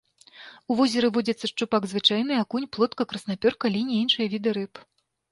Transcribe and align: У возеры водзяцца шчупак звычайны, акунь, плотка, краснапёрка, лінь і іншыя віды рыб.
У 0.69 0.75
возеры 0.77 1.07
водзяцца 1.17 1.49
шчупак 1.51 1.83
звычайны, 1.91 2.33
акунь, 2.43 2.65
плотка, 2.77 3.05
краснапёрка, 3.11 3.71
лінь 3.75 3.91
і 3.91 3.99
іншыя 4.05 4.31
віды 4.33 4.55
рыб. 4.59 4.81